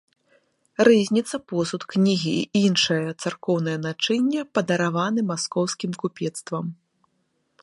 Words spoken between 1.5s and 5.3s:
посуд, кнігі і іншае царкоўнае начынне падараваны